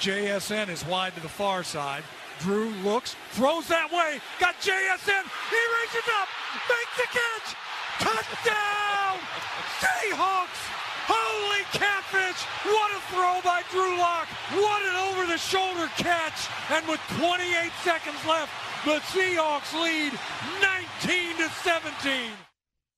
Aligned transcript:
JSN 0.00 0.68
is 0.68 0.84
wide 0.86 1.14
to 1.14 1.20
the 1.20 1.28
far 1.28 1.62
side. 1.62 2.02
Drew 2.40 2.70
looks, 2.82 3.16
throws 3.30 3.68
that 3.68 3.90
way, 3.92 4.20
got 4.40 4.54
JSN, 4.60 5.24
he 5.50 5.62
reaches 5.80 6.08
up, 6.20 6.28
makes 6.68 6.96
the 6.98 7.06
catch, 7.14 7.54
touchdown! 8.02 9.18
Seahawks! 9.80 10.60
Holy 11.06 11.62
catfish! 11.72 12.42
What 12.64 12.90
a 12.90 13.00
throw 13.12 13.40
by 13.44 13.62
Drew 13.70 13.96
Lock! 13.98 14.26
What 14.52 14.82
an 14.82 14.96
over-the-shoulder 15.08 15.88
catch! 15.96 16.48
And 16.70 16.86
with 16.88 17.00
28 17.18 17.70
seconds 17.82 18.18
left, 18.26 18.52
the 18.84 18.98
Seahawks 19.14 19.72
lead 19.80 20.12
19 20.60 21.36
to 21.38 21.48
17. 21.62 22.30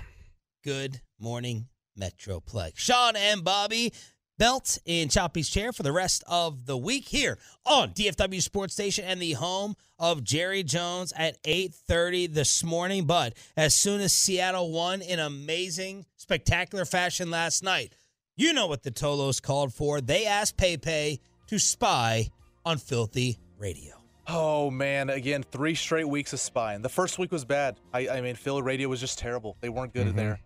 Good 0.64 1.00
morning, 1.18 1.66
Metroplex. 1.98 2.72
Shan 2.76 3.16
and 3.16 3.42
Bobby 3.42 3.92
Belt 4.38 4.78
in 4.84 5.08
Choppy's 5.08 5.48
chair 5.48 5.72
for 5.72 5.82
the 5.82 5.90
rest 5.90 6.22
of 6.28 6.66
the 6.66 6.76
week 6.76 7.08
here 7.08 7.36
on 7.66 7.90
DFW 7.90 8.40
Sports 8.40 8.72
Station 8.74 9.04
and 9.04 9.20
the 9.20 9.32
home 9.32 9.74
of 9.98 10.22
Jerry 10.22 10.62
Jones 10.62 11.12
at 11.16 11.36
8:30 11.44 12.28
this 12.32 12.62
morning. 12.62 13.06
But 13.06 13.34
as 13.56 13.74
soon 13.74 14.00
as 14.00 14.12
Seattle 14.12 14.70
won 14.70 15.02
in 15.02 15.18
amazing, 15.18 16.06
spectacular 16.16 16.84
fashion 16.84 17.28
last 17.30 17.64
night, 17.64 17.94
you 18.36 18.52
know 18.52 18.68
what 18.68 18.84
the 18.84 18.92
Tolos 18.92 19.42
called 19.42 19.74
for. 19.74 20.00
They 20.00 20.26
asked 20.26 20.56
Pepe 20.56 21.20
to 21.48 21.58
spy 21.58 22.30
on 22.64 22.78
Filthy 22.78 23.38
Radio. 23.58 23.96
Oh 24.28 24.70
man! 24.70 25.10
Again, 25.10 25.42
three 25.42 25.74
straight 25.74 26.08
weeks 26.08 26.32
of 26.32 26.38
spying. 26.38 26.82
The 26.82 26.88
first 26.88 27.18
week 27.18 27.32
was 27.32 27.44
bad. 27.44 27.76
I, 27.92 28.08
I 28.08 28.20
mean, 28.20 28.36
Philly 28.36 28.62
radio 28.62 28.88
was 28.88 29.00
just 29.00 29.18
terrible. 29.18 29.56
They 29.60 29.68
weren't 29.68 29.92
good 29.92 30.06
Mhm. 30.06 30.14
there. 30.14 30.40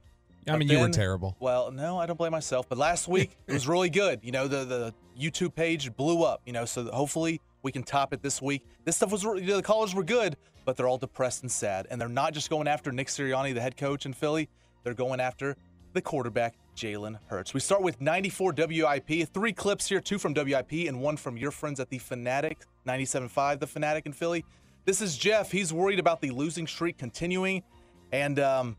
I 0.47 0.53
But 0.53 0.59
mean, 0.61 0.69
you 0.69 0.79
were 0.79 0.89
terrible. 0.89 1.37
Well, 1.41 1.71
no, 1.71 1.99
I 1.99 2.07
don't 2.07 2.17
blame 2.17 2.33
myself. 2.33 2.69
But 2.69 2.79
last 2.79 3.09
week 3.17 3.37
it 3.47 3.53
was 3.53 3.67
really 3.67 3.91
good. 3.91 4.21
You 4.23 4.33
know, 4.33 4.49
the 4.49 4.65
the 4.65 4.95
YouTube 5.19 5.55
page 5.55 5.95
blew 5.97 6.23
up. 6.23 6.43
You 6.47 6.53
know, 6.53 6.65
so 6.65 6.85
hopefully 6.93 7.41
we 7.63 7.73
can 7.73 7.83
top 7.83 8.13
it 8.13 8.23
this 8.23 8.41
week. 8.41 8.65
This 8.85 8.97
stuff 8.97 9.11
was 9.11 9.25
you 9.25 9.41
know, 9.41 9.57
the 9.57 9.63
callers 9.63 9.95
were 9.95 10.05
good, 10.05 10.37
but 10.65 10.77
they're 10.77 10.89
all 10.89 10.99
depressed 10.99 11.43
and 11.43 11.51
sad, 11.51 11.87
and 11.91 12.01
they're 12.01 12.09
not 12.09 12.33
just 12.33 12.51
going 12.51 12.69
after 12.69 12.93
Nick 12.93 13.09
Sirianni, 13.09 13.55
the 13.55 13.61
head 13.61 13.77
coach 13.77 14.07
in 14.07 14.13
Philly. 14.13 14.49
They're 14.85 14.95
going 14.95 15.21
after 15.21 15.57
the 15.95 16.03
quarterback 16.03 16.55
Jalen 16.77 17.19
Hurts. 17.27 17.55
We 17.55 17.61
start 17.61 17.83
with 17.83 18.01
94 18.01 18.55
WIP. 18.57 19.29
Three 19.33 19.53
clips 19.53 19.89
here, 19.89 20.01
two 20.01 20.19
from 20.19 20.35
WIP 20.35 20.87
and 20.87 21.01
one 21.01 21.17
from 21.17 21.37
your 21.37 21.51
friends 21.51 21.81
at 21.81 21.89
the 21.89 21.99
Fanatic 21.99 22.59
97.5, 22.87 23.59
the 23.59 23.67
Fanatic 23.67 24.07
in 24.07 24.13
Philly. 24.13 24.45
This 24.85 25.01
is 25.01 25.17
Jeff. 25.17 25.51
He's 25.51 25.73
worried 25.73 25.99
about 25.99 26.21
the 26.21 26.31
losing 26.31 26.67
streak 26.67 26.99
continuing, 26.99 27.65
and 28.13 28.39
um, 28.39 28.77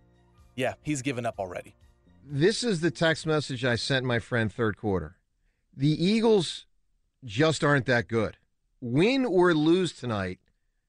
yeah, 0.58 0.74
he's 0.84 1.02
given 1.02 1.26
up 1.26 1.36
already. 1.40 1.74
This 2.30 2.62
is 2.64 2.82
the 2.82 2.92
text 2.92 3.26
message 3.26 3.64
I 3.64 3.76
sent 3.76 4.06
my 4.06 4.20
friend 4.20 4.52
third 4.52 4.76
quarter. 4.76 5.16
The 5.76 5.88
Eagles 6.04 6.66
just 7.24 7.64
aren't 7.64 7.86
that 7.86 8.10
good. 8.10 8.36
Win 8.82 9.24
or 9.26 9.54
lose 9.54 9.94
tonight, 9.94 10.40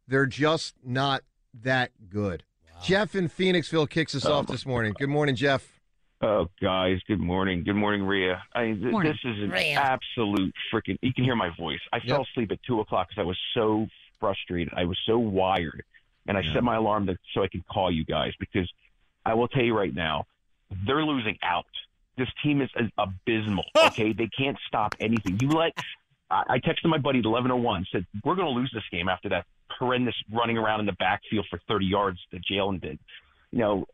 they're 0.09 0.27
just 0.27 0.75
not 0.85 1.23
that 1.63 1.93
good. 2.11 2.43
Jeff 2.83 3.15
in 3.15 3.29
Phoenixville 3.29 3.89
kicks 3.89 4.15
us 4.15 4.25
off 4.25 4.47
this 4.47 4.65
morning. 4.67 4.95
Good 4.99 5.09
morning, 5.09 5.37
Jeff. 5.37 5.81
Oh, 6.21 6.49
guys, 6.61 6.99
good 7.07 7.21
morning. 7.21 7.63
Good 7.65 7.75
morning, 7.77 8.03
Rhea. 8.05 8.43
I 8.55 8.65
mean, 8.67 8.81
th- 8.81 8.91
Morning, 8.93 9.13
this 9.13 9.21
is 9.33 9.43
an 9.45 9.51
Rhea. 9.51 9.75
absolute 9.75 10.53
freaking. 10.73 10.99
You 11.03 11.13
can 11.15 11.23
hear 11.25 11.37
my 11.37 11.51
voice. 11.57 11.79
I 11.93 12.01
fell 12.01 12.19
Yep. 12.19 12.27
asleep 12.33 12.53
at 12.53 12.63
two 12.65 12.81
o'clock 12.81 13.09
because 13.09 13.21
I 13.23 13.25
was 13.25 13.39
so 13.55 13.87
frustrated. 14.19 14.73
I 14.77 14.85
was 14.85 14.99
so 15.07 15.19
wired, 15.19 15.85
and 16.27 16.37
I 16.37 16.43
set 16.53 16.65
my 16.65 16.75
alarm 16.77 17.07
to, 17.07 17.17
so 17.35 17.43
I 17.45 17.49
could 17.49 17.65
call 17.69 17.91
you 17.93 18.05
guys 18.05 18.33
because 18.41 18.69
I 19.25 19.35
will 19.35 19.49
tell 19.49 19.63
you 19.63 19.77
right 19.77 19.95
now, 19.95 20.27
they're 20.87 21.05
losing 21.05 21.39
out. 21.43 21.67
This 22.17 22.29
team 22.43 22.61
is 22.61 22.71
abysmal. 22.97 23.65
Okay, 23.79 24.13
they 24.13 24.29
can't 24.29 24.57
stop 24.67 24.95
anything. 25.01 25.39
You 25.41 25.49
let. 25.49 25.73
I 26.31 26.59
texted 26.59 26.85
my 26.87 26.99
buddy 26.99 27.21
at 27.21 27.25
eleven 27.25 27.51
oh 27.51 27.57
one. 27.57 27.87
Said 27.91 28.07
we're 28.23 28.35
going 28.35 28.49
to 28.49 28.53
lose 28.53 28.71
this 28.75 28.83
game 28.91 29.09
after 29.09 29.31
that 29.31 29.47
horrendous 29.79 30.15
running 30.31 30.59
around 30.59 30.81
in 30.81 30.87
the 30.87 30.93
backfield 30.93 31.47
for 31.49 31.59
thirty 31.67 31.87
yards 31.87 32.19
that 32.33 32.43
Jalen 32.45 32.81
did. 32.83 32.99
You 33.51 33.59
know, 33.61 33.87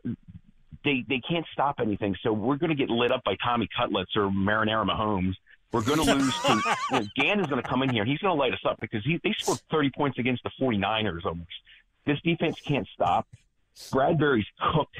they 0.85 1.05
they 1.09 1.21
can't 1.21 1.47
stop 1.53 1.77
anything. 1.81 2.17
So 2.23 2.33
we're 2.33 2.57
going 2.57 2.71
to 2.71 2.77
get 2.77 2.91
lit 2.91 3.13
up 3.13 3.23
by 3.25 3.37
Tommy 3.43 3.69
Cutlets 3.77 4.17
or 4.17 4.31
Marinara 4.31 4.85
Mahomes. 4.89 5.35
We're 5.73 5.83
going 5.83 6.05
to 6.05 6.15
lose 6.15 6.35
to 6.43 6.77
you 6.93 7.01
know, 7.01 7.07
Dan 7.17 7.41
is 7.41 7.47
going 7.47 7.63
to 7.63 7.69
come 7.69 7.83
in 7.83 7.91
here. 7.91 8.05
He's 8.05 8.19
going 8.19 8.35
to 8.35 8.39
light 8.39 8.53
us 8.53 8.61
up 8.65 8.81
because 8.81 9.05
he, 9.05 9.21
they 9.25 9.35
scored 9.39 9.61
30 9.71 9.91
points 9.91 10.19
against 10.19 10.43
the 10.45 10.51
49ers 10.61 11.25
almost. 11.25 11.51
This 12.07 12.21
defense 12.23 12.61
can't 12.61 12.87
stop. 12.95 13.27
Bradberry's 13.93 14.47
cooked. 14.75 14.97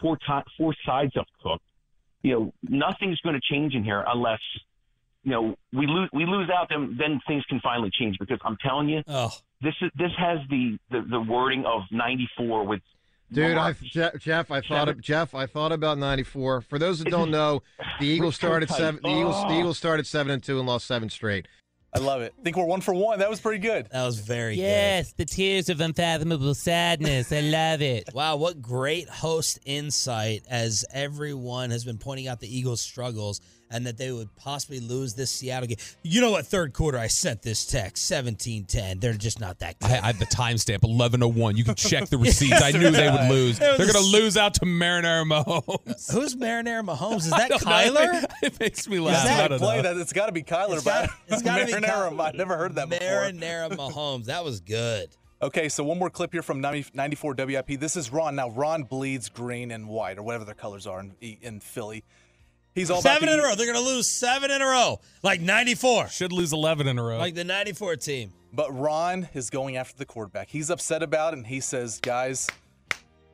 Four 0.00 0.16
to, 0.16 0.44
four 0.56 0.74
sides 0.86 1.16
of 1.16 1.26
cooked. 1.42 1.64
You 2.22 2.32
know, 2.32 2.54
nothing's 2.62 3.20
going 3.20 3.34
to 3.34 3.40
change 3.54 3.74
in 3.74 3.82
here 3.84 4.04
unless 4.06 4.40
you 5.24 5.32
know 5.32 5.56
we 5.72 5.86
lose 5.86 6.08
we 6.12 6.24
lose 6.26 6.48
out. 6.50 6.68
Then 6.70 6.96
then 6.98 7.20
things 7.26 7.44
can 7.48 7.60
finally 7.60 7.90
change 7.92 8.16
because 8.18 8.38
I'm 8.44 8.56
telling 8.62 8.88
you, 8.88 9.02
Oh, 9.08 9.30
this 9.60 9.74
is 9.82 9.90
this 9.96 10.12
has 10.18 10.38
the 10.48 10.78
the, 10.90 11.02
the 11.10 11.20
wording 11.20 11.64
of 11.66 11.82
94 11.90 12.66
with 12.66 12.80
Dude, 13.32 13.44
I 13.52 13.68
Lamar. 13.68 13.74
Je- 13.82 14.10
Jeff, 14.18 14.50
I 14.50 14.60
thought 14.60 14.88
of, 14.88 15.00
Jeff, 15.00 15.34
I 15.36 15.46
thought 15.46 15.70
about 15.70 15.98
'94. 15.98 16.62
For 16.62 16.78
those 16.80 16.98
that 16.98 17.10
don't 17.10 17.30
know, 17.40 17.62
the 18.00 18.06
Eagles 18.06 18.34
started 18.34 18.68
seven. 18.70 19.00
The 19.02 19.08
Eagles, 19.08 19.36
the 19.42 19.54
Oh. 19.54 19.58
Eagles 19.60 19.78
started 19.78 20.06
seven 20.06 20.32
and 20.32 20.42
two 20.42 20.58
and 20.58 20.66
lost 20.66 20.86
seven 20.86 21.08
straight. 21.10 21.46
I 21.92 21.98
love 21.98 22.22
it. 22.22 22.34
think 22.44 22.56
we're 22.56 22.64
one 22.64 22.80
for 22.80 22.94
one. 22.94 23.18
That 23.18 23.28
was 23.28 23.40
pretty 23.40 23.58
good. 23.58 23.88
that 23.90 24.04
was 24.04 24.20
very 24.20 24.54
good. 24.54 24.62
Yes, 24.62 25.12
the 25.12 25.24
tears 25.24 25.68
of 25.68 25.80
unfathomable 25.80 26.54
sadness. 26.54 27.32
I 27.32 27.40
love 27.40 27.82
it. 27.82 28.08
Wow, 28.14 28.36
what 28.36 28.60
great 28.62 29.08
host 29.08 29.58
insight 29.64 30.44
as 30.48 30.84
everyone 30.92 31.70
has 31.70 31.84
been 31.84 31.98
pointing 31.98 32.28
out 32.28 32.38
the 32.40 32.54
Eagles' 32.54 32.80
struggles 32.80 33.40
and 33.70 33.86
that 33.86 33.96
they 33.98 34.10
would 34.10 34.34
possibly 34.36 34.80
lose 34.80 35.14
this 35.14 35.30
Seattle 35.30 35.66
game. 35.68 35.76
You 36.02 36.20
know 36.20 36.30
what? 36.32 36.46
Third 36.46 36.72
quarter, 36.72 36.98
I 36.98 37.06
sent 37.06 37.42
this 37.42 37.64
text 37.66 38.04
17 38.06 38.64
10. 38.64 38.98
They're 39.00 39.14
just 39.14 39.40
not 39.40 39.60
that 39.60 39.78
good. 39.78 39.90
I, 39.90 39.98
I 39.98 40.06
had 40.06 40.18
the 40.18 40.26
timestamp 40.26 40.82
1101. 40.82 41.56
You 41.56 41.64
can 41.64 41.74
check 41.76 42.08
the 42.08 42.18
receipts. 42.18 42.60
I 42.62 42.72
knew 42.72 42.90
they 42.90 43.10
would 43.10 43.28
lose. 43.30 43.58
They're 43.58 43.76
going 43.76 43.90
to 43.90 43.98
s- 43.98 44.12
lose 44.12 44.36
out 44.36 44.54
to 44.54 44.60
Marinara 44.66 45.24
Mahomes. 45.24 46.12
Who's 46.12 46.34
Marinara 46.36 46.84
Mahomes? 46.84 47.18
Is 47.18 47.30
that 47.30 47.40
I 47.42 47.48
don't 47.48 47.64
know. 47.64 47.70
Kyler? 48.20 48.24
It 48.42 48.58
makes 48.58 48.88
me 48.88 48.96
Is 48.96 49.02
laugh. 49.02 49.24
that 49.24 49.38
I 49.38 49.42
how 49.42 49.48
don't 49.48 49.58
play 49.58 49.76
know. 49.76 49.82
that? 49.94 49.96
It's 49.98 50.12
got 50.12 50.26
to 50.26 50.32
be 50.32 50.42
Kyler. 50.42 50.76
It's 50.76 50.84
but 50.84 51.10
it's 51.28 51.42
got 51.42 51.58
to 51.58 51.66
be 51.66 51.72
Marinara. 51.72 52.18
I've 52.20 52.34
never 52.34 52.56
heard 52.56 52.74
that 52.76 52.88
before. 52.88 53.06
Marinara 53.06 53.70
Mahomes. 53.70 54.24
That 54.26 54.44
was 54.44 54.60
good. 54.60 55.10
Okay, 55.42 55.70
so 55.70 55.82
one 55.84 55.98
more 55.98 56.10
clip 56.10 56.32
here 56.32 56.42
from 56.42 56.60
90, 56.60 56.90
94 56.92 57.34
WIP. 57.38 57.80
This 57.80 57.96
is 57.96 58.12
Ron. 58.12 58.36
Now, 58.36 58.50
Ron 58.50 58.82
bleeds 58.82 59.30
green 59.30 59.70
and 59.70 59.88
white, 59.88 60.18
or 60.18 60.22
whatever 60.22 60.44
their 60.44 60.54
colors 60.54 60.86
are 60.86 61.00
in, 61.00 61.14
in 61.40 61.60
Philly. 61.60 62.04
He's 62.74 62.90
all 62.90 63.02
Seven 63.02 63.28
in 63.28 63.38
a 63.38 63.42
row. 63.42 63.54
They're 63.54 63.66
going 63.66 63.84
to 63.84 63.92
lose 63.92 64.08
seven 64.08 64.50
in 64.50 64.62
a 64.62 64.66
row. 64.66 65.00
Like 65.22 65.40
94. 65.40 66.08
Should 66.08 66.32
lose 66.32 66.52
11 66.52 66.86
in 66.86 66.98
a 66.98 67.02
row. 67.02 67.18
Like 67.18 67.34
the 67.34 67.44
94 67.44 67.96
team. 67.96 68.32
But 68.52 68.76
Ron 68.76 69.28
is 69.34 69.50
going 69.50 69.76
after 69.76 69.96
the 69.96 70.06
quarterback. 70.06 70.48
He's 70.48 70.70
upset 70.70 71.02
about 71.02 71.34
it, 71.34 71.38
and 71.38 71.46
he 71.46 71.60
says, 71.60 72.00
guys, 72.00 72.48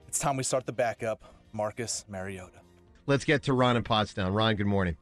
it's 0.09 0.19
time 0.19 0.37
we 0.37 0.43
start 0.43 0.67
the 0.67 0.73
backup, 0.73 1.23
Marcus 1.53 2.05
Mariota. 2.09 2.61
Let's 3.06 3.25
get 3.25 3.43
to 3.44 3.53
Ron 3.53 3.77
in 3.77 3.83
Pottstown. 3.83 4.35
Ron, 4.35 4.56
good 4.56 4.67
morning. 4.67 4.97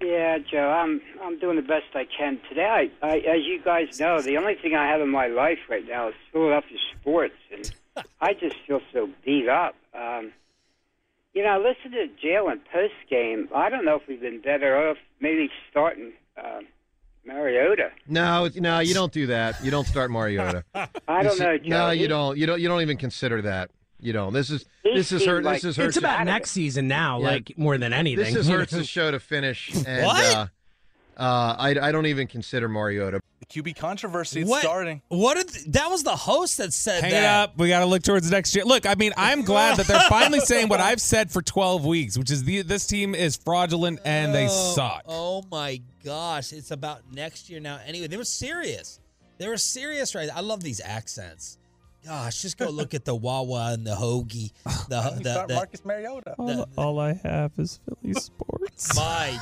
Yeah, 0.00 0.38
Joe, 0.38 0.70
I'm 0.70 1.02
I'm 1.22 1.38
doing 1.38 1.56
the 1.56 1.62
best 1.62 1.84
I 1.94 2.06
can 2.06 2.40
today. 2.48 2.90
I, 3.02 3.06
I, 3.06 3.16
as 3.18 3.44
you 3.44 3.60
guys 3.62 4.00
know, 4.00 4.22
the 4.22 4.38
only 4.38 4.54
thing 4.54 4.74
I 4.74 4.86
have 4.86 5.02
in 5.02 5.10
my 5.10 5.26
life 5.26 5.58
right 5.68 5.86
now 5.86 6.08
is 6.08 6.14
Philadelphia 6.32 6.78
sports, 6.98 7.34
and 7.52 7.70
I 8.20 8.32
just 8.32 8.56
feel 8.66 8.80
so 8.94 9.10
beat 9.26 9.46
up. 9.48 9.74
Um, 9.94 10.32
you 11.34 11.42
know, 11.42 11.48
I 11.50 11.56
listened 11.58 11.92
to 11.94 12.26
Jalen 12.26 12.60
post 12.72 12.94
game. 13.08 13.48
I 13.54 13.68
don't 13.70 13.84
know 13.84 13.96
if 13.96 14.02
we've 14.08 14.20
been 14.20 14.40
better 14.40 14.88
off 14.88 14.96
maybe 15.20 15.48
starting 15.70 16.12
uh, 16.36 16.60
Mariota. 17.24 17.90
No, 18.08 18.48
no, 18.56 18.80
you 18.80 18.94
don't 18.94 19.12
do 19.12 19.26
that. 19.28 19.62
You 19.64 19.70
don't 19.70 19.86
start 19.86 20.10
Mariota. 20.10 20.64
I 21.08 21.22
don't 21.22 21.38
know, 21.38 21.58
Joe. 21.58 21.68
No, 21.68 21.90
you 21.90 22.08
don't. 22.08 22.36
You 22.38 22.46
don't. 22.46 22.60
You 22.60 22.68
don't 22.68 22.80
even 22.82 22.96
consider 22.96 23.42
that. 23.42 23.70
You 24.00 24.12
don't. 24.14 24.32
This 24.32 24.48
is 24.50 24.64
He 24.82 24.94
this 24.94 25.12
is 25.12 25.24
her. 25.26 25.42
like- 25.42 25.56
This 25.60 25.64
is 25.72 25.76
her. 25.76 25.84
It's 25.84 25.98
about 25.98 26.24
next 26.24 26.52
season 26.52 26.88
now, 26.88 27.20
Yeah. 27.20 27.26
like 27.26 27.52
more 27.58 27.76
than 27.76 27.92
anything. 27.92 28.24
This 28.24 28.34
is 28.34 28.48
Hurts' 28.48 28.86
show 28.88 29.10
to 29.10 29.20
finish. 29.20 29.70
And, 29.86 30.06
What? 30.06 30.34
Uh, 30.34 30.46
uh, 31.18 31.56
I, 31.58 31.88
I 31.88 31.92
don't 31.92 32.06
even 32.06 32.26
consider 32.26 32.66
Mariota. 32.68 33.20
The 33.52 33.62
QB 33.62 33.76
controversy 33.76 34.42
is 34.42 34.48
What? 34.48 34.62
starting. 34.62 35.02
What 35.08 35.36
did 35.36 35.72
that 35.74 35.90
was 35.90 36.02
the 36.02 36.14
host 36.16 36.58
that 36.58 36.72
said 36.72 37.02
Hang 37.02 37.10
that. 37.10 37.22
it 37.22 37.26
up. 37.50 37.58
We 37.58 37.68
got 37.68 37.80
to 37.80 37.86
look 37.86 38.02
towards 38.02 38.30
next 38.30 38.54
year. 38.54 38.64
Look, 38.64 38.86
I 38.86 38.94
mean, 38.94 39.12
I'm 39.16 39.42
glad 39.42 39.76
that 39.78 39.86
they're 39.86 40.00
finally 40.08 40.40
saying 40.40 40.68
what 40.68 40.80
I've 40.80 41.00
said 41.00 41.30
for 41.30 41.42
12 41.42 41.84
weeks, 41.84 42.16
which 42.16 42.30
is 42.30 42.44
the, 42.44 42.62
this 42.62 42.86
team 42.86 43.14
is 43.14 43.36
fraudulent 43.36 44.00
and 44.04 44.34
they 44.34 44.46
Oh, 44.46 44.72
suck. 44.74 45.02
Oh 45.06 45.42
my 45.50 45.80
gosh, 46.04 46.52
it's 46.52 46.70
about 46.70 47.00
next 47.12 47.50
year 47.50 47.60
now. 47.60 47.80
Anyway, 47.86 48.06
they 48.06 48.16
were 48.16 48.24
serious. 48.24 49.00
They 49.38 49.48
were 49.48 49.56
serious, 49.56 50.14
right? 50.14 50.28
I 50.34 50.40
love 50.40 50.62
these 50.62 50.80
accents. 50.80 51.58
Gosh, 52.04 52.40
just 52.42 52.56
go 52.56 52.68
look 52.70 52.94
at 52.94 53.04
the 53.04 53.14
Wawa 53.14 53.72
and 53.72 53.86
the 53.86 53.94
hoagie. 53.94 54.52
The, 54.88 55.12
You 55.18 55.22
the, 55.24 55.44
the- 55.48 55.54
Marcus 55.54 55.84
Mariota. 55.84 56.34
the- 56.38 56.66
all 56.78 56.98
I 57.00 57.14
have 57.24 57.52
is 57.58 57.80
Philly 57.84 58.14
sports. 58.14 58.94
my 58.96 59.38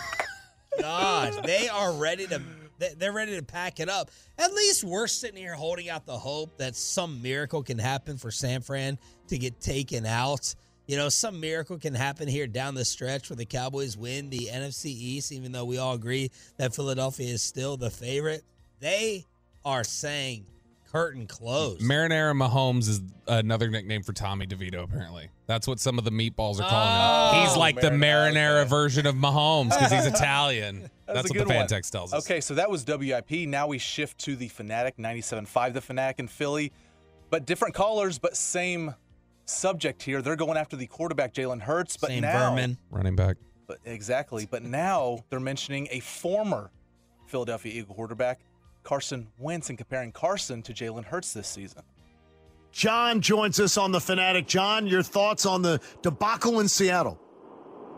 gosh, 0.80 1.34
they 1.44 1.68
are 1.68 1.92
ready 1.92 2.26
to. 2.28 2.40
They- 2.78 2.94
They're 2.94 3.12
ready 3.12 3.36
to 3.36 3.42
pack 3.42 3.80
it 3.80 3.88
up. 3.88 4.10
At 4.38 4.52
least 4.54 4.84
we're 4.84 5.06
sitting 5.06 5.36
here 5.36 5.54
holding 5.54 5.88
out 5.88 6.06
the 6.06 6.18
hope 6.18 6.56
that 6.58 6.76
some 6.76 7.20
miracle 7.22 7.62
can 7.62 7.78
happen 7.78 8.16
for 8.16 8.30
San 8.30 8.60
Fran 8.60 8.98
to 9.28 9.38
get 9.38 9.60
taken 9.60 10.06
out. 10.06 10.54
You 10.86 10.96
know, 10.96 11.10
some 11.10 11.38
miracle 11.38 11.78
can 11.78 11.94
happen 11.94 12.28
here 12.28 12.46
down 12.46 12.74
the 12.74 12.84
stretch 12.84 13.28
where 13.28 13.36
the 13.36 13.44
Cowboys 13.44 13.96
win 13.96 14.30
the 14.30 14.48
NFC 14.50 14.86
East, 14.86 15.32
even 15.32 15.52
though 15.52 15.66
we 15.66 15.76
all 15.76 15.94
agree 15.94 16.30
that 16.56 16.74
Philadelphia 16.74 17.28
is 17.28 17.42
still 17.42 17.76
the 17.76 17.90
favorite. 17.90 18.42
They 18.80 19.26
are 19.64 19.84
saying 19.84 20.46
curtain 20.90 21.26
closed. 21.26 21.80
Marinara 21.82 22.32
Mahomes 22.34 22.88
is 22.88 23.00
another 23.26 23.68
nickname 23.70 24.02
for 24.02 24.12
Tommy 24.12 24.46
DeVito, 24.46 24.82
apparently. 24.82 25.28
That's 25.46 25.66
what 25.66 25.80
some 25.80 25.98
of 25.98 26.04
the 26.04 26.10
meatballs 26.10 26.60
are 26.60 26.68
calling 26.68 26.88
him. 26.94 27.40
Oh, 27.40 27.42
he's 27.44 27.56
Oh, 27.56 27.58
like 27.58 27.80
the 27.80 27.88
marinara, 27.90 28.32
marinara 28.32 28.60
okay. 28.62 28.68
version 28.70 29.06
of 29.06 29.14
Mahomes 29.14 29.70
because 29.70 29.92
he's 29.92 30.06
Italian. 30.06 30.82
That's, 31.06 31.22
That's, 31.22 31.30
what 31.30 31.38
the 31.38 31.46
fan 31.46 31.56
one. 31.60 31.66
text 31.68 31.92
tells 31.92 32.12
us. 32.12 32.24
Okay, 32.26 32.40
so 32.40 32.54
that 32.54 32.70
was 32.70 32.84
WIP. 32.86 33.30
Now 33.48 33.66
we 33.66 33.78
shift 33.78 34.18
to 34.18 34.36
the 34.36 34.48
Fanatic 34.48 34.98
97.5, 34.98 35.72
the 35.72 35.80
Fanatic 35.80 36.18
in 36.18 36.28
Philly. 36.28 36.70
But 37.30 37.46
different 37.46 37.74
callers, 37.74 38.18
but 38.18 38.36
same 38.36 38.94
subject 39.46 40.02
here. 40.02 40.20
They're 40.22 40.36
going 40.36 40.58
after 40.58 40.76
the 40.76 40.86
quarterback, 40.86 41.32
Jalen 41.32 41.62
Hurts. 41.62 41.96
But 41.96 42.08
Same 42.08 42.22
now, 42.22 42.50
vermin. 42.50 42.76
Running 42.90 43.16
back. 43.16 43.36
But 43.66 43.78
exactly. 43.84 44.46
But 44.50 44.62
now 44.62 45.24
they're 45.30 45.40
mentioning 45.40 45.88
a 45.90 46.00
former 46.00 46.70
Philadelphia 47.26 47.72
Eagle 47.80 47.94
quarterback, 47.94 48.40
Carson 48.82 49.28
Wentz, 49.38 49.68
and 49.68 49.76
comparing 49.78 50.12
Carson 50.12 50.62
to 50.62 50.72
Jalen 50.72 51.04
Hurts 51.04 51.32
this 51.32 51.48
season. 51.48 51.82
John 52.72 53.20
joins 53.20 53.58
us 53.60 53.76
on 53.76 53.92
the 53.92 54.00
Fanatic. 54.00 54.46
John, 54.46 54.86
your 54.86 55.02
thoughts 55.02 55.46
on 55.46 55.62
the 55.62 55.80
debacle 56.02 56.60
in 56.60 56.68
Seattle? 56.68 57.18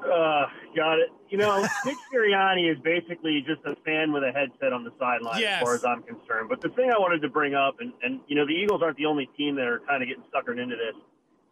Uh, 0.04 0.46
got 0.74 0.98
it. 0.98 1.10
You 1.28 1.38
know, 1.38 1.60
Nick 1.86 1.96
Sirianni 2.12 2.70
is 2.72 2.78
basically 2.82 3.44
just 3.46 3.60
a 3.66 3.76
fan 3.84 4.12
with 4.12 4.22
a 4.24 4.32
headset 4.32 4.72
on 4.72 4.84
the 4.84 4.90
sideline, 4.98 5.40
Yes. 5.40 5.56
as 5.60 5.62
far 5.62 5.74
as 5.74 5.84
I'm 5.84 6.02
concerned. 6.02 6.48
But 6.48 6.60
the 6.60 6.70
thing 6.70 6.90
I 6.94 6.98
wanted 6.98 7.20
to 7.22 7.28
bring 7.28 7.54
up, 7.54 7.76
and, 7.80 7.92
and 8.02 8.20
you 8.26 8.36
know, 8.36 8.46
the 8.46 8.52
Eagles 8.54 8.80
aren't 8.82 8.96
the 8.96 9.06
only 9.06 9.28
team 9.36 9.54
that 9.56 9.66
are 9.66 9.80
kind 9.86 10.02
of 10.02 10.08
getting 10.08 10.24
suckered 10.34 10.60
into 10.60 10.76
this. 10.76 10.94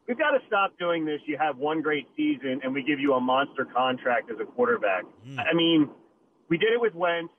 We've 0.09 0.19
got 0.19 0.31
to 0.31 0.39
stop 0.47 0.73
doing 0.79 1.05
this. 1.05 1.21
You 1.27 1.37
have 1.39 1.59
one 1.59 1.83
great 1.83 2.07
season, 2.17 2.61
and 2.65 2.73
we 2.73 2.83
give 2.83 2.99
you 2.99 3.13
a 3.15 3.21
monster 3.21 3.67
contract 3.67 4.31
as 4.31 4.39
a 4.41 4.45
quarterback. 4.47 5.05
I 5.39 5.53
mean, 5.55 5.91
we 6.49 6.57
did 6.57 6.73
it 6.73 6.81
with 6.81 6.95
Wentz, 6.95 7.33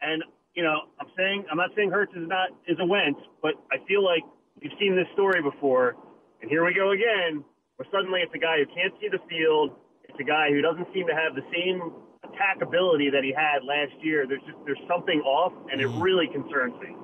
and 0.00 0.22
you 0.54 0.62
know, 0.62 0.78
I'm 0.93 0.93
saying 1.16 1.44
I'm 1.50 1.56
not 1.56 1.70
saying 1.76 1.90
Hurts 1.90 2.12
is 2.16 2.28
not 2.28 2.50
is 2.66 2.78
a 2.80 2.86
Wentz, 2.86 3.20
but 3.42 3.54
I 3.72 3.78
feel 3.86 4.04
like 4.04 4.22
you've 4.60 4.72
seen 4.78 4.96
this 4.96 5.06
story 5.12 5.42
before, 5.42 5.96
and 6.40 6.50
here 6.50 6.64
we 6.64 6.74
go 6.74 6.92
again. 6.92 7.44
Where 7.76 7.88
suddenly 7.90 8.20
it's 8.20 8.34
a 8.34 8.38
guy 8.38 8.58
who 8.58 8.66
can't 8.66 8.94
see 9.00 9.08
the 9.10 9.18
field. 9.28 9.74
It's 10.08 10.18
a 10.20 10.24
guy 10.24 10.50
who 10.50 10.60
doesn't 10.62 10.86
seem 10.94 11.06
to 11.08 11.14
have 11.14 11.34
the 11.34 11.42
same 11.50 11.90
attack 12.22 12.62
ability 12.62 13.10
that 13.10 13.24
he 13.24 13.32
had 13.32 13.64
last 13.64 13.92
year. 14.02 14.26
There's 14.26 14.42
just 14.42 14.58
there's 14.64 14.82
something 14.88 15.20
off, 15.20 15.52
and 15.70 15.80
it 15.80 15.88
mm. 15.88 16.02
really 16.02 16.28
concerns 16.28 16.74
me. 16.80 16.94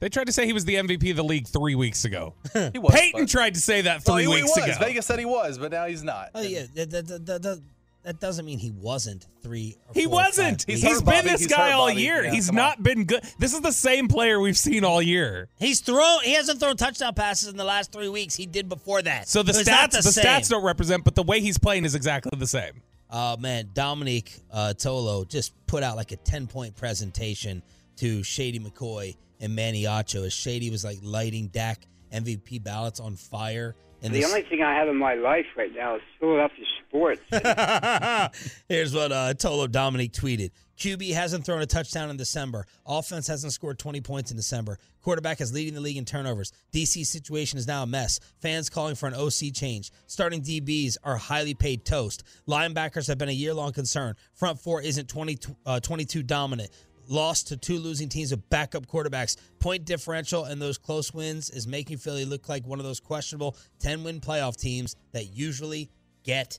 They 0.00 0.08
tried 0.08 0.26
to 0.26 0.32
say 0.32 0.46
he 0.46 0.52
was 0.52 0.64
the 0.64 0.74
MVP 0.74 1.10
of 1.10 1.16
the 1.16 1.22
league 1.22 1.46
three 1.46 1.76
weeks 1.76 2.04
ago. 2.04 2.34
He 2.72 2.78
was. 2.78 2.92
Peyton 2.92 3.22
but- 3.22 3.28
tried 3.28 3.54
to 3.54 3.60
say 3.60 3.82
that 3.82 4.06
No, 4.06 4.14
three 4.14 4.24
he, 4.24 4.30
he 4.30 4.42
weeks 4.42 4.56
was. 4.56 4.66
ago. 4.66 4.76
Vegas 4.80 5.06
said 5.06 5.18
he 5.18 5.24
was, 5.24 5.58
but 5.58 5.70
now 5.70 5.86
he's 5.86 6.02
not. 6.02 6.30
Oh 6.34 6.42
yeah, 6.42 6.64
that, 6.74 6.90
that, 6.90 7.06
that, 7.06 7.42
that, 7.42 7.62
that- 8.02 8.20
that 8.20 8.20
doesn't 8.20 8.44
mean 8.44 8.58
he 8.58 8.70
wasn't 8.70 9.26
three. 9.42 9.76
Or 9.88 9.94
He 9.94 10.04
four 10.04 10.14
wasn't. 10.14 10.62
five 10.62 10.68
He's, 10.74 10.84
weeks. 10.84 10.96
been 11.02 11.04
Bobby. 11.04 11.28
this 11.28 11.40
He's 11.42 11.46
guy 11.48 11.68
hurt, 11.70 11.74
all 11.74 11.88
Bobby. 11.88 12.02
year. 12.02 12.24
Yeah, 12.24 12.30
He's 12.32 12.46
come 12.46 12.56
not 12.56 12.82
been 12.82 13.04
good. 13.04 13.22
This 13.38 13.54
is 13.54 13.60
the 13.60 13.72
same 13.72 14.08
player 14.08 14.40
we've 14.40 14.56
seen 14.58 14.84
all 14.84 15.00
year. 15.00 15.48
He's 15.58 15.80
thrown. 15.80 16.20
He 16.24 16.32
hasn't 16.34 16.60
thrown 16.60 16.76
touchdown 16.76 17.14
passes 17.14 17.48
in 17.48 17.56
the 17.56 17.64
last 17.64 17.92
three 17.92 18.08
weeks. 18.08 18.34
He 18.34 18.46
did 18.46 18.68
before 18.68 19.02
that. 19.02 19.28
So 19.28 19.42
the 19.42 19.50
It's 19.50 19.66
not 19.68 19.90
stats, 19.90 20.02
the, 20.02 20.12
same. 20.12 20.24
stats 20.24 20.48
don't 20.48 20.64
represent, 20.64 21.04
but 21.04 21.14
the 21.14 21.22
way 21.22 21.40
he's 21.40 21.58
playing 21.58 21.84
is 21.84 21.94
exactly 21.94 22.36
the 22.38 22.46
same. 22.46 22.82
Oh 23.10 23.36
man, 23.36 23.68
Dominique 23.74 24.40
uh, 24.50 24.72
Tolo 24.76 25.28
just 25.28 25.52
put 25.66 25.82
out 25.82 25.96
like 25.96 26.12
a 26.12 26.16
ten 26.16 26.46
point 26.46 26.74
presentation 26.76 27.62
to 27.96 28.22
Shady 28.22 28.58
McCoy 28.58 29.16
and 29.38 29.54
Manny 29.54 29.84
Acho 29.84 30.24
as 30.26 30.32
Shady 30.32 30.70
was 30.70 30.82
like 30.84 30.98
lighting 31.02 31.48
Dak 31.48 31.86
MVP 32.12 32.62
ballots 32.64 33.00
on 33.00 33.16
fire. 33.16 33.74
And 34.02 34.12
The 34.12 34.20
this- 34.20 34.28
only 34.28 34.42
thing 34.42 34.62
I 34.62 34.74
have 34.74 34.88
in 34.88 34.96
my 34.96 35.14
life 35.14 35.46
right 35.56 35.72
now 35.74 35.96
is 35.96 36.02
Philadelphia 36.18 36.64
sports. 36.88 37.20
Here's 38.68 38.94
what 38.94 39.12
uh, 39.12 39.34
Tolo 39.34 39.70
Dominic 39.70 40.12
tweeted. 40.12 40.50
QB 40.78 41.12
hasn't 41.14 41.44
thrown 41.44 41.62
a 41.62 41.66
touchdown 41.66 42.10
in 42.10 42.16
December. 42.16 42.66
Offense 42.84 43.28
hasn't 43.28 43.52
scored 43.52 43.78
20 43.78 44.00
points 44.00 44.32
in 44.32 44.36
December. 44.36 44.78
Quarterback 45.00 45.40
is 45.40 45.52
leading 45.52 45.74
the 45.74 45.80
league 45.80 45.96
in 45.96 46.04
turnovers. 46.04 46.52
DC 46.72 47.06
situation 47.06 47.58
is 47.58 47.68
now 47.68 47.84
a 47.84 47.86
mess. 47.86 48.18
Fans 48.40 48.68
calling 48.68 48.96
for 48.96 49.06
an 49.06 49.14
OC 49.14 49.52
change. 49.54 49.92
Starting 50.08 50.42
DBs 50.42 50.96
are 51.04 51.16
highly 51.16 51.54
paid 51.54 51.84
toast. 51.84 52.24
Linebackers 52.48 53.06
have 53.06 53.18
been 53.18 53.28
a 53.28 53.32
year 53.32 53.54
long 53.54 53.72
concern. 53.72 54.16
Front 54.34 54.58
four 54.58 54.82
isn't 54.82 55.08
20, 55.08 55.38
uh, 55.66 55.78
22 55.78 56.24
dominant. 56.24 56.70
Lost 57.08 57.48
to 57.48 57.56
two 57.56 57.78
losing 57.78 58.08
teams 58.08 58.30
with 58.30 58.48
backup 58.48 58.86
quarterbacks. 58.86 59.36
Point 59.58 59.84
differential 59.84 60.44
and 60.44 60.60
those 60.62 60.78
close 60.78 61.12
wins 61.12 61.50
is 61.50 61.66
making 61.66 61.98
Philly 61.98 62.24
look 62.24 62.48
like 62.48 62.66
one 62.66 62.78
of 62.78 62.84
those 62.84 63.00
questionable 63.00 63.56
10 63.80 64.04
win 64.04 64.20
playoff 64.20 64.56
teams 64.56 64.96
that 65.12 65.26
usually 65.34 65.90
get 66.22 66.58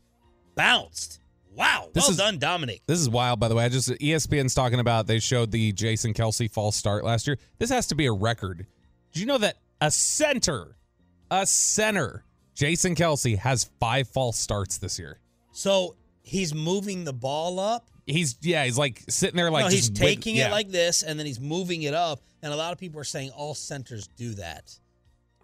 bounced. 0.56 1.19
Wow. 1.56 1.90
This 1.94 2.04
well 2.06 2.12
is- 2.12 2.18
done, 2.18 2.40
Dominic. 2.40 2.81
This 2.88 3.00
is 3.00 3.10
wild, 3.10 3.40
by 3.40 3.48
the 3.48 3.56
way. 3.56 3.66
I 3.66 3.69
just 3.69 3.90
ESPN's 3.90 4.54
talking 4.54 4.80
about 4.80 5.07
they 5.07 5.19
showed 5.19 5.51
the 5.51 5.72
Jason 5.72 6.13
Kelce 6.13 6.50
false 6.51 6.75
start 6.75 7.04
last 7.04 7.28
year. 7.28 7.38
This 7.60 7.69
has 7.69 7.88
to 7.88 7.96
be 7.96 8.06
a 8.07 8.12
record. 8.13 8.66
Did 9.12 9.19
you 9.19 9.25
know 9.25 9.38
that 9.38 9.57
a 9.80 9.92
center, 9.92 10.75
a 11.30 11.46
center, 11.46 12.24
Jason 12.56 12.96
Kelce 12.96 13.38
has 13.38 13.70
five 13.79 14.08
false 14.08 14.38
starts 14.38 14.77
this 14.79 14.98
year? 14.98 15.20
So 15.51 15.96
he's 16.24 16.56
moving 16.56 17.03
the 17.03 17.13
ball 17.13 17.60
up. 17.60 17.88
He's 18.08 18.38
yeah, 18.42 18.65
he's 18.65 18.77
like 18.77 19.03
sitting 19.08 19.38
there 19.38 19.51
like 19.51 19.65
no, 19.65 19.70
he's 19.70 19.89
taking 19.89 20.36
yeah. 20.36 20.48
it 20.48 20.51
like 20.51 20.70
this, 20.70 21.03
and 21.03 21.20
then 21.20 21.25
he's 21.25 21.39
moving 21.39 21.84
it 21.84 21.94
up. 21.94 22.22
And 22.42 22.51
a 22.51 22.56
lot 22.56 22.74
of 22.74 22.80
people 22.80 23.00
are 23.00 23.06
saying 23.06 23.30
all 23.32 23.53
centers 23.53 24.08
do 24.18 24.34
that. 24.36 24.77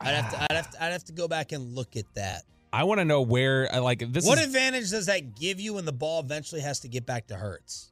I'd 0.01 0.15
have 0.15 0.31
to, 0.31 0.41
I'd 0.41 0.55
have 0.55 0.71
to, 0.71 0.83
I'd 0.83 0.91
have 0.91 1.03
to 1.05 1.13
go 1.13 1.27
back 1.27 1.51
and 1.51 1.75
look 1.75 1.95
at 1.95 2.05
that. 2.15 2.43
I 2.71 2.83
want 2.83 2.99
to 2.99 3.05
know 3.05 3.21
where 3.21 3.73
uh, 3.73 3.81
like 3.81 4.03
this 4.11 4.25
what 4.25 4.37
is. 4.37 4.45
advantage 4.45 4.89
does 4.91 5.05
that 5.07 5.35
give 5.35 5.59
you 5.59 5.75
when 5.75 5.85
the 5.85 5.93
ball 5.93 6.19
eventually 6.19 6.61
has 6.61 6.81
to 6.81 6.87
get 6.87 7.05
back 7.05 7.27
to 7.27 7.35
Hurts? 7.35 7.91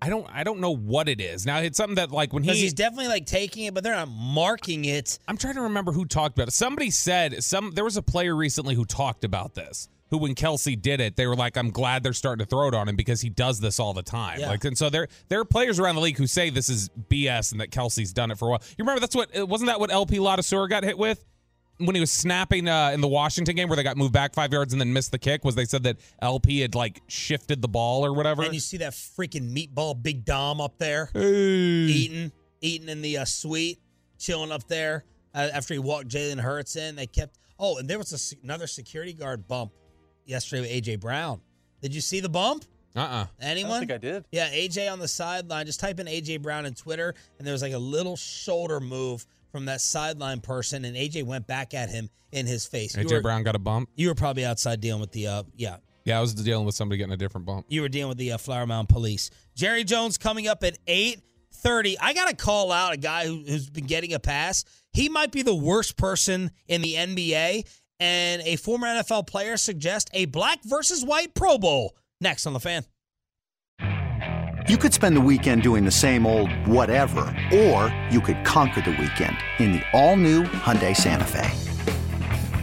I 0.00 0.08
don't 0.08 0.26
I 0.30 0.44
don't 0.44 0.60
know 0.60 0.74
what 0.74 1.08
it 1.08 1.20
is. 1.20 1.46
Now 1.46 1.58
it's 1.58 1.76
something 1.76 1.96
that 1.96 2.10
like 2.10 2.32
when 2.32 2.42
he 2.42 2.52
he's 2.52 2.74
definitely 2.74 3.08
like 3.08 3.26
taking 3.26 3.64
it, 3.64 3.74
but 3.74 3.82
they're 3.82 3.94
not 3.94 4.08
marking 4.08 4.84
it. 4.84 5.18
I'm 5.26 5.36
trying 5.36 5.54
to 5.54 5.62
remember 5.62 5.92
who 5.92 6.04
talked 6.04 6.36
about 6.36 6.48
it. 6.48 6.52
Somebody 6.52 6.90
said 6.90 7.42
some 7.42 7.72
there 7.72 7.84
was 7.84 7.96
a 7.96 8.02
player 8.02 8.34
recently 8.34 8.74
who 8.74 8.84
talked 8.84 9.24
about 9.24 9.54
this. 9.54 9.88
Who 10.10 10.18
when 10.18 10.34
Kelce 10.36 10.80
did 10.80 11.00
it, 11.00 11.16
they 11.16 11.26
were 11.26 11.34
like, 11.34 11.56
"I'm 11.56 11.70
glad 11.70 12.02
they're 12.04 12.12
starting 12.12 12.44
to 12.44 12.48
throw 12.48 12.68
it 12.68 12.74
on 12.74 12.88
him 12.88 12.94
because 12.96 13.20
he 13.20 13.28
does 13.28 13.58
this 13.60 13.80
all 13.80 13.92
the 13.92 14.02
time." 14.02 14.38
Yeah. 14.40 14.50
Like, 14.50 14.64
and 14.64 14.78
so 14.78 14.88
there 14.88 15.08
there 15.28 15.40
are 15.40 15.44
players 15.44 15.80
around 15.80 15.96
the 15.96 16.00
league 16.00 16.16
who 16.16 16.26
say 16.26 16.50
this 16.50 16.68
is 16.68 16.88
BS 17.10 17.52
and 17.52 17.60
that 17.60 17.70
Kelce's 17.70 18.12
done 18.12 18.30
it 18.30 18.38
for 18.38 18.48
a 18.48 18.50
while. 18.52 18.62
You 18.78 18.84
remember 18.84 19.00
that's 19.00 19.16
what 19.16 19.36
uh, 19.36 19.44
wasn't 19.46 19.68
that 19.68 19.80
what 19.80 19.90
LP 19.90 20.18
Ladouceur 20.18 20.68
got 20.68 20.84
hit 20.84 20.96
with 20.96 21.24
when 21.78 21.94
he 21.94 22.00
was 22.00 22.10
snapping 22.12 22.68
uh, 22.68 22.90
in 22.94 23.00
the 23.00 23.08
Washington 23.08 23.54
game 23.56 23.68
where 23.68 23.76
they 23.76 23.82
got 23.82 23.96
moved 23.96 24.12
back 24.12 24.32
five 24.34 24.52
yards 24.52 24.72
and 24.72 24.80
then 24.80 24.92
missed 24.92 25.10
the 25.10 25.18
kick? 25.18 25.44
Was 25.44 25.56
they 25.56 25.64
said 25.64 25.82
that 25.82 25.96
LP 26.22 26.60
had 26.60 26.74
like 26.76 27.02
shifted 27.08 27.60
the 27.60 27.68
ball 27.68 28.06
or 28.06 28.12
whatever? 28.14 28.42
And 28.44 28.54
you 28.54 28.60
see 28.60 28.76
that 28.78 28.92
freaking 28.92 29.52
meatball 29.52 30.00
Big 30.00 30.24
Dom 30.24 30.60
up 30.60 30.78
there 30.78 31.10
Hey. 31.12 31.20
eating, 31.22 32.32
eating 32.60 32.88
in 32.88 33.02
the 33.02 33.18
uh, 33.18 33.24
suite, 33.24 33.80
chilling 34.18 34.52
up 34.52 34.66
there 34.68 35.04
uh, 35.34 35.48
after 35.52 35.74
he 35.74 35.78
walked 35.80 36.08
Jalen 36.08 36.40
Hurts 36.40 36.76
in. 36.76 36.94
They 36.96 37.06
kept. 37.08 37.38
Oh, 37.58 37.78
and 37.78 37.88
there 37.88 37.98
was 37.98 38.12
a, 38.12 38.36
another 38.44 38.66
security 38.66 39.12
guard 39.12 39.48
bump 39.48 39.72
yesterday 40.26 40.62
with 40.62 40.70
AJ 40.70 41.00
Brown. 41.00 41.40
Did 41.82 41.94
you 41.94 42.00
see 42.00 42.20
the 42.20 42.28
bump? 42.28 42.64
Uh-uh. 42.94 43.26
Anyone? 43.40 43.70
I 43.72 43.74
don't 43.74 43.80
think 43.88 43.92
I 43.92 43.98
did. 43.98 44.24
Yeah, 44.32 44.48
AJ 44.50 44.90
on 44.90 44.98
the 44.98 45.08
sideline. 45.08 45.66
Just 45.66 45.80
type 45.80 46.00
in 46.00 46.06
AJ 46.06 46.42
Brown 46.42 46.64
in 46.66 46.74
Twitter, 46.74 47.14
and 47.38 47.46
there 47.46 47.52
was 47.52 47.62
like 47.62 47.74
a 47.74 47.78
little 47.78 48.16
shoulder 48.16 48.80
move 48.80 49.26
from 49.52 49.66
that 49.66 49.80
sideline 49.80 50.40
person, 50.40 50.84
and 50.84 50.96
AJ 50.96 51.24
went 51.24 51.46
back 51.46 51.74
at 51.74 51.90
him 51.90 52.08
in 52.32 52.46
his 52.46 52.66
face. 52.66 52.96
AJ 52.96 53.12
were- 53.12 53.20
Brown 53.20 53.42
got 53.42 53.54
a 53.54 53.58
bump. 53.58 53.90
You 53.96 54.08
were 54.08 54.14
probably 54.14 54.44
outside 54.44 54.80
dealing 54.80 55.00
with 55.00 55.12
the 55.12 55.26
uh, 55.26 55.42
yeah. 55.54 55.76
Yeah, 56.04 56.18
I 56.18 56.20
was 56.20 56.34
dealing 56.34 56.64
with 56.64 56.76
somebody 56.76 56.98
getting 56.98 57.12
a 57.12 57.16
different 57.16 57.46
bump. 57.46 57.66
You 57.68 57.82
were 57.82 57.88
dealing 57.88 58.10
with 58.10 58.18
the 58.18 58.32
uh, 58.32 58.38
Flower 58.38 58.64
Mound 58.66 58.88
Police. 58.88 59.30
Jerry 59.56 59.82
Jones 59.82 60.16
coming 60.18 60.46
up 60.48 60.62
at 60.64 60.78
eight. 60.86 61.20
30. 61.60 61.98
I 61.98 62.12
got 62.12 62.28
to 62.28 62.36
call 62.36 62.70
out 62.70 62.92
a 62.92 62.98
guy 62.98 63.26
who, 63.26 63.42
who's 63.46 63.70
been 63.70 63.86
getting 63.86 64.12
a 64.12 64.18
pass. 64.18 64.64
He 64.92 65.08
might 65.08 65.32
be 65.32 65.40
the 65.40 65.54
worst 65.54 65.96
person 65.96 66.50
in 66.68 66.82
the 66.82 66.94
NBA. 66.94 67.66
And 67.98 68.42
a 68.42 68.56
former 68.56 68.86
NFL 68.86 69.26
player 69.26 69.56
suggests 69.56 70.10
a 70.12 70.26
black 70.26 70.62
versus 70.64 71.04
white 71.04 71.34
Pro 71.34 71.58
Bowl. 71.58 71.94
Next 72.20 72.46
on 72.46 72.52
the 72.52 72.60
fan. 72.60 72.84
You 74.68 74.76
could 74.76 74.92
spend 74.92 75.16
the 75.16 75.20
weekend 75.20 75.62
doing 75.62 75.84
the 75.84 75.92
same 75.92 76.26
old 76.26 76.50
whatever, 76.66 77.20
or 77.54 77.96
you 78.10 78.20
could 78.20 78.44
conquer 78.44 78.80
the 78.80 78.90
weekend 78.90 79.36
in 79.60 79.72
the 79.72 79.82
all-new 79.92 80.42
Hyundai 80.42 80.94
Santa 80.94 81.24
Fe. 81.24 81.48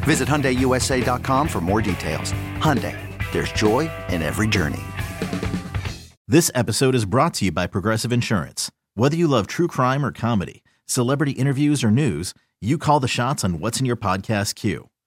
Visit 0.04 0.28
HyundaiUSA.com 0.28 1.48
for 1.48 1.62
more 1.62 1.82
details. 1.82 2.34
Hyundai, 2.58 2.98
there's 3.32 3.54
joy 3.54 3.90
in 4.10 4.22
every 4.22 4.48
journey. 4.50 4.82
This 6.28 6.52
episode 6.54 6.94
is 6.94 7.06
brought 7.06 7.34
to 7.36 7.46
you 7.46 7.54
by 7.54 7.68
Progressive 7.68 8.12
Insurance. 8.12 8.70
Whether 8.96 9.16
you 9.16 9.28
love 9.28 9.48
true 9.48 9.68
crime 9.68 10.06
or 10.06 10.12
comedy, 10.12 10.62
celebrity 10.86 11.32
interviews 11.32 11.86
or 11.86 11.92
news, 11.92 12.34
you 12.60 12.78
call 12.78 13.00
the 13.00 13.08
shots 13.08 13.46
on 13.46 13.60
what's 13.60 13.80
in 13.80 13.86
your 13.86 13.96
podcast 13.96 14.56
queue. 14.56 14.90